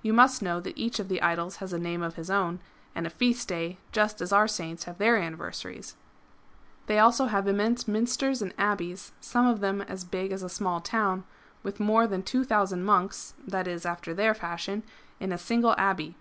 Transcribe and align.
You 0.00 0.12
must 0.12 0.42
know 0.42 0.60
that 0.60 0.78
each 0.78 1.00
of 1.00 1.08
the 1.08 1.20
idols 1.20 1.56
has 1.56 1.72
a 1.72 1.78
name 1.80 2.00
of 2.00 2.14
his 2.14 2.30
own, 2.30 2.60
and 2.94 3.04
a 3.04 3.10
feast 3.10 3.48
day, 3.48 3.78
just 3.90 4.20
as 4.20 4.32
our 4.32 4.46
Saints 4.46 4.84
have 4.84 4.98
their 4.98 5.16
anniversaries.^^ 5.16 5.96
They 6.86 6.94
have 6.94 7.06
also 7.06 7.26
immense 7.26 7.88
Minsters 7.88 8.42
and 8.42 8.54
Abbeys, 8.58 9.10
some 9.20 9.44
of 9.48 9.58
them 9.58 9.82
as 9.82 10.04
big 10.04 10.30
as 10.30 10.44
a 10.44 10.48
small 10.48 10.80
town, 10.80 11.24
with 11.64 11.80
more 11.80 12.06
than 12.06 12.22
two 12.22 12.44
thousand 12.44 12.84
monks 12.84 13.34
{i.e. 13.52 13.80
after 13.84 14.14
their 14.14 14.34
fashion) 14.34 14.84
in 15.18 15.32
a 15.32 15.36
single 15.36 15.74
abbey. 15.76 16.14